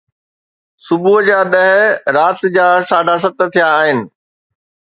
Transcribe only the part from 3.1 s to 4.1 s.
ست ٿيا آهن